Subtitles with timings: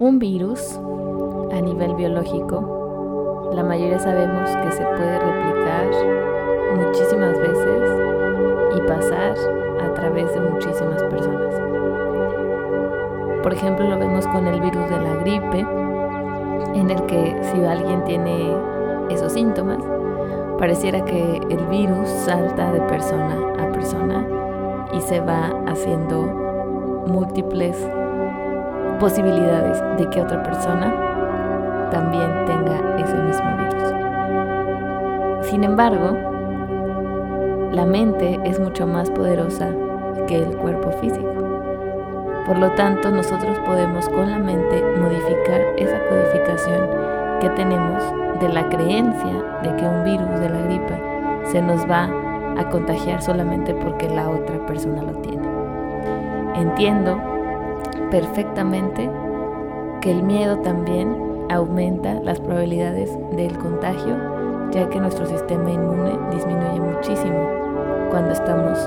[0.00, 0.80] Un virus,
[1.52, 5.90] a nivel biológico, la mayoría sabemos que se puede replicar
[6.74, 7.82] muchísimas veces
[8.78, 9.34] y pasar
[9.78, 11.54] a través de muchísimas personas.
[13.42, 15.66] Por ejemplo, lo vemos con el virus de la gripe,
[16.78, 18.56] en el que si alguien tiene
[19.10, 19.84] esos síntomas,
[20.58, 24.26] pareciera que el virus salta de persona a persona
[24.94, 26.22] y se va haciendo
[27.06, 27.76] múltiples
[29.00, 35.46] posibilidades de que otra persona también tenga ese mismo virus.
[35.48, 36.16] Sin embargo,
[37.72, 39.70] la mente es mucho más poderosa
[40.28, 41.32] que el cuerpo físico.
[42.46, 46.88] Por lo tanto, nosotros podemos con la mente modificar esa codificación
[47.40, 48.02] que tenemos
[48.40, 50.94] de la creencia de que un virus de la gripe
[51.44, 52.08] se nos va
[52.58, 55.48] a contagiar solamente porque la otra persona lo tiene.
[56.54, 57.39] Entiendo
[58.10, 59.10] perfectamente
[60.00, 64.16] que el miedo también aumenta las probabilidades del contagio,
[64.70, 67.48] ya que nuestro sistema inmune disminuye muchísimo
[68.10, 68.78] cuando estamos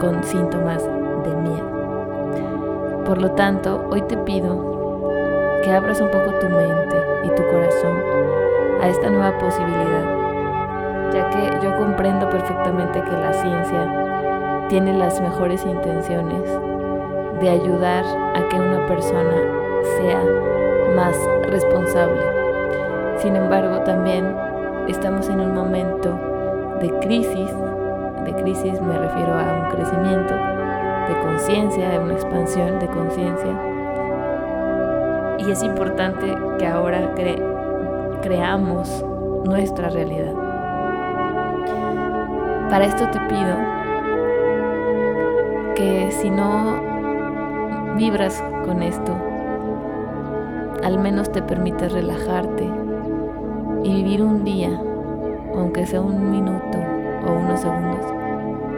[0.00, 3.04] con síntomas de miedo.
[3.04, 5.10] Por lo tanto, hoy te pido
[5.62, 7.96] que abras un poco tu mente y tu corazón
[8.80, 15.64] a esta nueva posibilidad, ya que yo comprendo perfectamente que la ciencia tiene las mejores
[15.64, 16.42] intenciones
[17.40, 19.36] de ayudar a que una persona
[19.98, 20.22] sea
[20.94, 21.16] más
[21.48, 22.20] responsable.
[23.18, 24.34] Sin embargo, también
[24.88, 26.18] estamos en un momento
[26.80, 27.50] de crisis,
[28.24, 33.52] de crisis me refiero a un crecimiento de conciencia, de una expansión de conciencia.
[35.38, 37.14] Y es importante que ahora
[38.22, 39.04] creamos
[39.44, 40.34] nuestra realidad.
[42.70, 43.56] Para esto te pido
[45.76, 46.95] que si no
[47.96, 49.12] vibras con esto,
[50.84, 52.70] al menos te permitas relajarte
[53.82, 54.70] y vivir un día,
[55.54, 56.78] aunque sea un minuto
[57.26, 58.04] o unos segundos,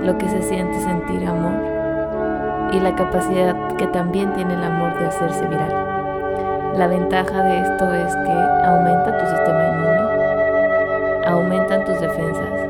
[0.00, 5.06] lo que se siente sentir amor y la capacidad que también tiene el amor de
[5.06, 6.74] hacerse viral.
[6.76, 12.68] La ventaja de esto es que aumenta tu sistema inmune, aumentan tus defensas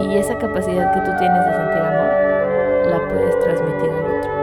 [0.00, 2.26] y esa capacidad que tú tienes de sentir amor
[2.90, 4.35] la puedes transmitir al otro.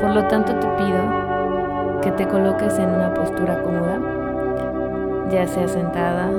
[0.00, 3.98] Por lo tanto te pido que te coloques en una postura cómoda,
[5.30, 6.30] ya sea sentada,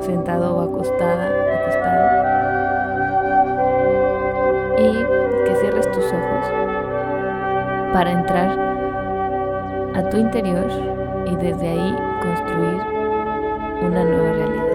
[0.00, 1.28] sentado o acostada,
[1.60, 2.08] acostado,
[4.78, 4.92] y
[5.46, 6.46] que cierres tus ojos
[7.92, 8.58] para entrar
[9.94, 10.66] a tu interior
[11.26, 12.82] y desde ahí construir
[13.82, 14.68] una nueva realidad.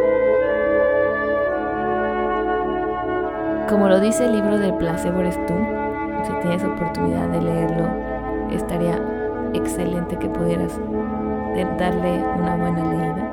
[3.70, 5.54] Como lo dice el libro del placebo eres tú,
[6.24, 8.12] si tienes oportunidad de leerlo,
[8.56, 9.00] estaría
[9.53, 10.80] excelente que pudieras
[11.78, 13.30] darle una buena leída.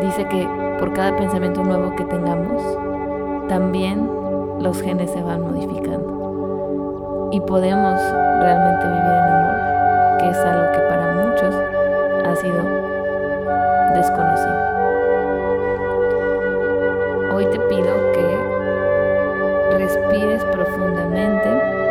[0.00, 0.48] Dice que
[0.78, 2.62] por cada pensamiento nuevo que tengamos,
[3.48, 4.08] también
[4.60, 7.28] los genes se van modificando.
[7.32, 8.00] Y podemos
[8.40, 11.54] realmente vivir en amor, que es algo que para muchos
[12.24, 12.62] ha sido
[13.94, 14.74] desconocido.
[17.34, 21.83] Hoy te pido que respires profundamente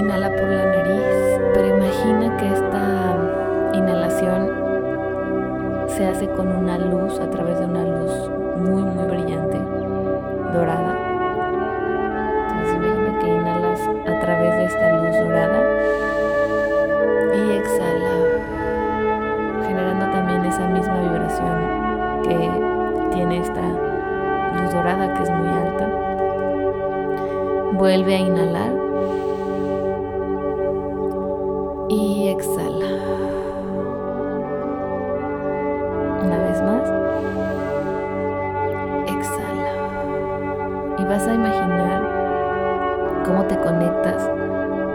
[0.00, 1.04] Inhala por la nariz,
[1.52, 3.16] pero imagina que esta
[3.74, 4.50] inhalación
[5.88, 9.58] se hace con una luz, a través de una luz muy, muy brillante,
[10.54, 10.96] dorada.
[12.48, 15.60] Entonces imagina que inhalas a través de esta luz dorada
[17.36, 18.14] y exhala,
[19.66, 25.88] generando también esa misma vibración que tiene esta luz dorada que es muy alta.
[27.72, 28.79] Vuelve a inhalar
[31.90, 32.86] y exhala.
[36.24, 36.88] Una vez más.
[39.08, 39.72] Exhala.
[40.98, 44.30] Y vas a imaginar cómo te conectas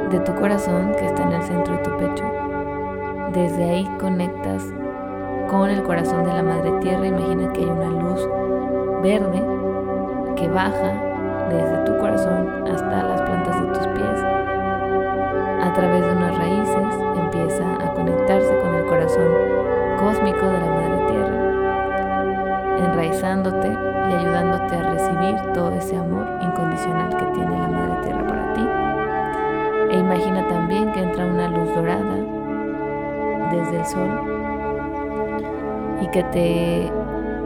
[0.10, 2.24] de tu corazón que está en el centro de tu pecho.
[3.34, 4.64] Desde ahí conectas
[5.50, 7.06] con el corazón de la Madre Tierra.
[7.06, 8.30] Imagina que hay una luz
[9.04, 9.44] verde
[10.38, 10.94] que baja
[11.50, 14.45] desde tu corazón hasta las plantas de tus pies
[15.66, 19.28] a través de unas raíces empieza a conectarse con el corazón
[20.00, 21.40] cósmico de la Madre Tierra,
[22.86, 28.54] enraizándote y ayudándote a recibir todo ese amor incondicional que tiene la Madre Tierra para
[28.54, 28.62] ti.
[29.92, 32.16] E imagina también que entra una luz dorada
[33.52, 34.10] desde el sol
[36.02, 36.92] y que te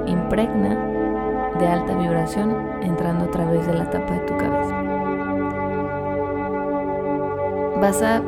[0.07, 0.75] impregna
[1.57, 4.88] de alta vibración entrando a través de la tapa de tu cabeza.
[7.81, 8.21] Vas a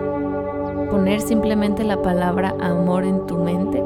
[0.90, 3.84] poner simplemente la palabra amor en tu mente,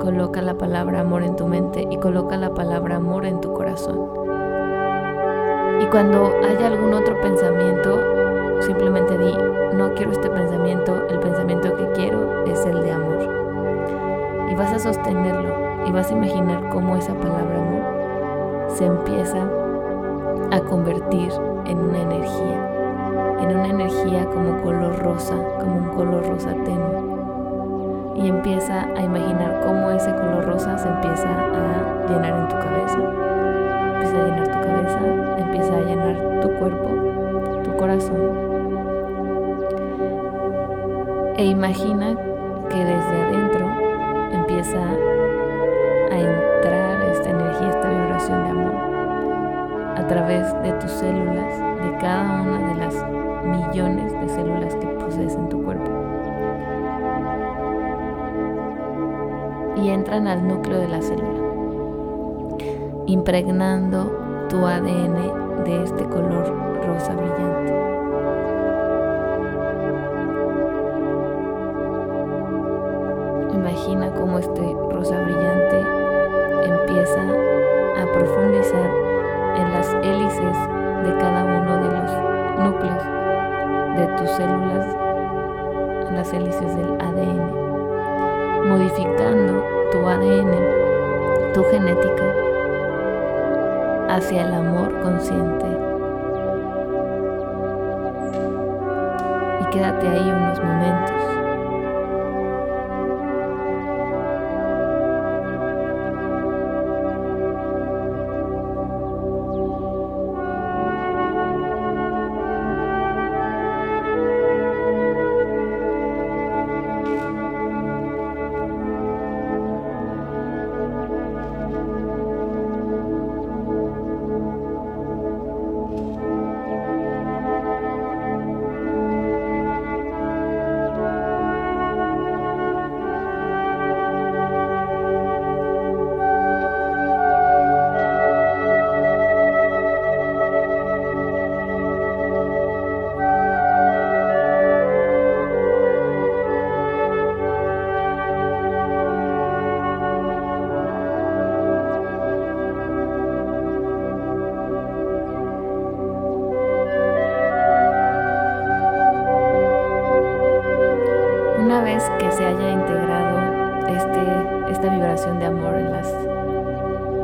[0.00, 4.00] coloca la palabra amor en tu mente y coloca la palabra amor en tu corazón.
[5.82, 8.00] Y cuando haya algún otro pensamiento,
[8.60, 9.34] simplemente di,
[9.74, 14.48] no quiero este pensamiento, el pensamiento que quiero es el de amor.
[14.50, 15.54] Y vas a sostenerlo
[15.86, 19.46] y vas a imaginar cómo esa palabra amor se empieza
[20.50, 21.30] a convertir
[21.66, 22.71] en una energía,
[23.42, 27.12] en una energía como color rosa, como un color rosa tenue.
[28.14, 32.98] Y empieza a imaginar cómo ese color rosa se empieza a llenar en tu cabeza,
[33.94, 35.00] empieza a llenar tu cabeza,
[35.38, 36.88] empieza a llenar tu cuerpo,
[37.64, 38.20] tu corazón.
[41.36, 42.14] E imagina
[42.68, 43.66] que desde adentro
[44.32, 44.78] empieza
[46.10, 48.72] a entrar esta energía, esta vibración de amor
[49.96, 55.34] a través de tus células, de cada una de las millones de células que posees
[55.34, 55.90] en tu cuerpo.
[59.76, 61.40] Y entran al núcleo de la célula,
[63.06, 66.54] impregnando tu ADN de este color
[66.86, 67.72] rosa brillante.
[73.54, 75.80] Imagina cómo este rosa brillante
[76.64, 77.22] empieza
[78.00, 78.90] a profundizar
[79.56, 80.56] en las hélices
[81.04, 83.11] de cada uno de los núcleos
[83.96, 84.86] de tus células,
[86.12, 90.52] las hélices del ADN, modificando tu ADN,
[91.52, 92.24] tu genética,
[94.08, 95.66] hacia el amor consciente.
[99.60, 101.41] Y quédate ahí unos momentos.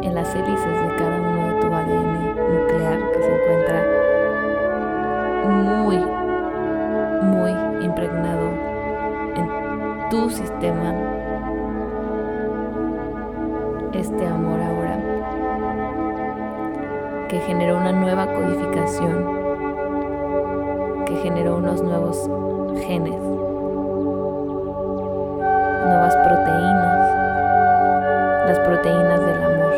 [0.09, 3.85] En las hélices de cada uno de tu ADN nuclear que se encuentra
[5.45, 5.99] muy,
[7.23, 8.49] muy impregnado
[9.37, 10.95] en tu sistema.
[13.93, 14.99] Este amor ahora
[17.29, 19.27] que generó una nueva codificación,
[21.05, 22.31] que generó unos nuevos
[22.87, 23.21] genes,
[25.85, 26.78] nuevas proteínas
[28.49, 29.75] las proteínas del amor.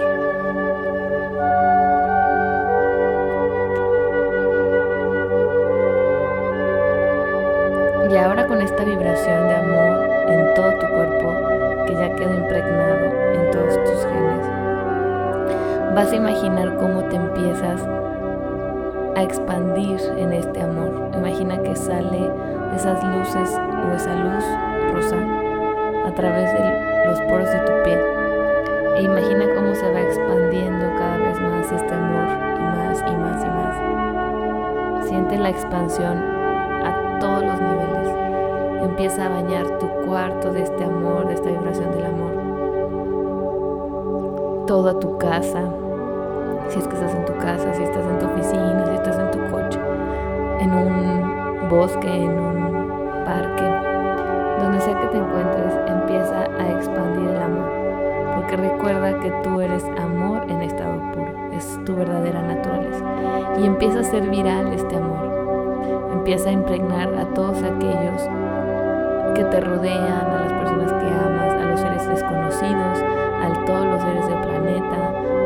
[8.09, 11.35] Y ahora con esta vibración de amor en todo tu cuerpo,
[11.87, 14.47] que ya quedó impregnado en todos tus genes,
[15.97, 17.83] vas a imaginar cómo te empiezas
[19.17, 21.11] a expandir en este amor.
[21.15, 22.31] Imagina que sale
[22.77, 24.45] esas luces o esa luz
[24.95, 25.17] rosa
[26.07, 28.30] a través de los poros de tu piel
[28.97, 32.29] e imagina cómo se va expandiendo cada vez más este amor
[32.59, 35.09] y más y más y más.
[35.09, 38.15] Siente la expansión a todos los niveles.
[38.83, 42.31] Empieza a bañar tu cuarto de este amor, de esta vibración del amor.
[44.67, 45.63] Toda tu casa,
[46.69, 49.31] si es que estás en tu casa, si estás en tu oficina, si estás en
[49.31, 49.81] tu coche,
[50.61, 52.60] en un bosque, en un
[58.57, 63.05] recuerda que tú eres amor en estado puro, es tu verdadera naturaleza.
[63.61, 68.29] Y empieza a ser viral este amor, empieza a impregnar a todos aquellos
[69.35, 72.99] que te rodean, a las personas que amas, a los seres desconocidos,
[73.43, 74.97] a todos los seres del planeta,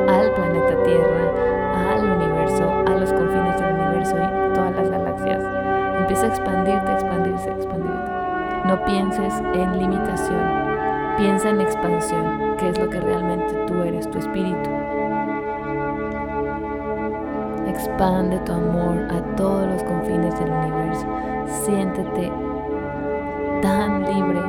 [0.08, 5.42] al planeta Tierra, al universo, a los confines del universo y todas las galaxias.
[5.98, 8.10] Empieza a expandirte, expandirse, expandirte.
[8.64, 10.40] No pienses en limitación,
[11.18, 14.70] piensa en expansión qué es lo que realmente tú eres, tu espíritu.
[17.66, 21.06] Expande tu amor a todos los confines del universo.
[21.64, 22.30] Siéntete
[23.62, 24.40] tan libre,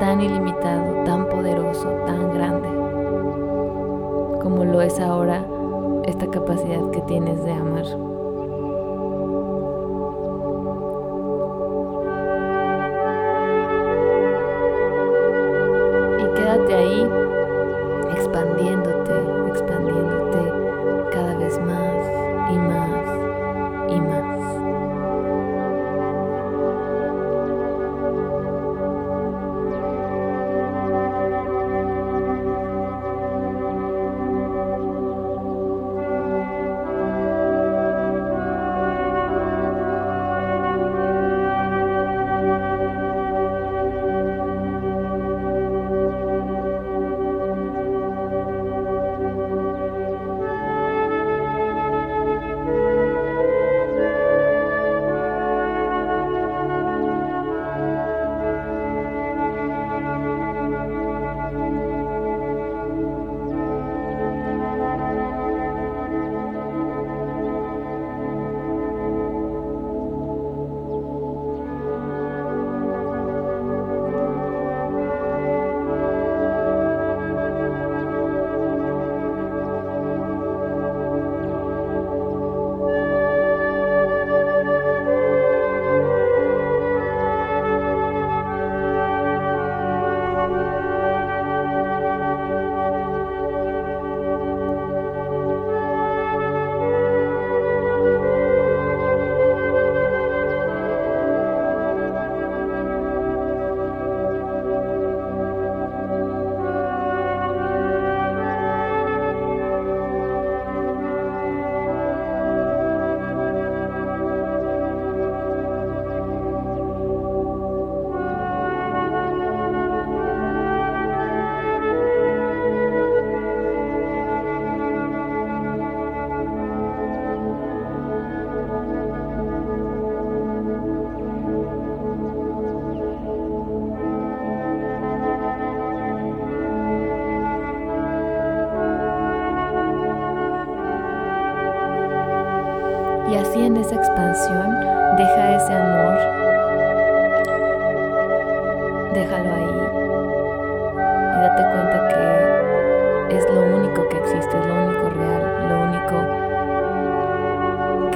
[0.00, 2.68] tan ilimitado, tan poderoso, tan grande,
[4.42, 5.44] como lo es ahora
[6.04, 8.07] esta capacidad que tienes de amar.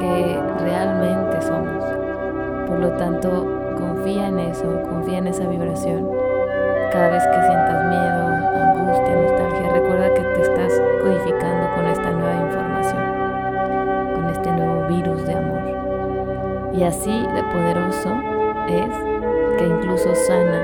[0.02, 1.84] Que realmente somos.
[2.66, 3.46] Por lo tanto,
[3.78, 6.10] confía en eso, confía en esa vibración.
[6.90, 8.22] Cada vez que sientas miedo,
[8.66, 13.12] angustia, nostalgia, recuerda que te estás codificando con esta nueva información
[14.32, 16.72] este nuevo virus de amor.
[16.74, 18.10] Y así de poderoso
[18.68, 18.90] es
[19.58, 20.62] que incluso sana,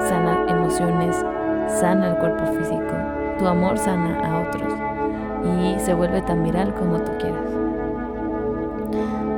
[0.00, 1.24] sana emociones,
[1.66, 2.94] sana el cuerpo físico.
[3.38, 4.72] Tu amor sana a otros
[5.44, 7.57] y se vuelve tan viral como tú quieras.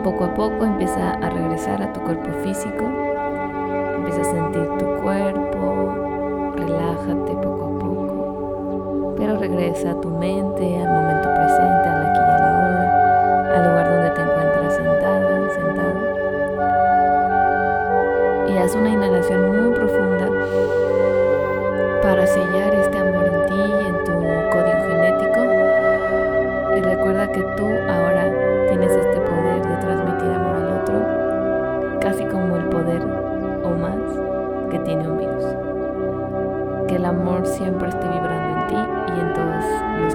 [0.05, 2.85] Poco a poco empieza a regresar a tu cuerpo físico,
[3.97, 10.89] empieza a sentir tu cuerpo, relájate poco a poco, pero regresa a tu mente, al
[10.89, 12.85] momento presente, a la aquí y a la hora,
[13.57, 15.99] al lugar donde te encuentras sentada, sentado.
[18.49, 20.29] Y haz una inhalación muy profunda
[22.03, 23.00] para sellar este
[37.11, 40.15] amor siempre esté vibrando en ti y en todos